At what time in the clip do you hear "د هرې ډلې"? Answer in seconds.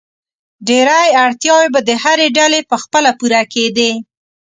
1.87-2.59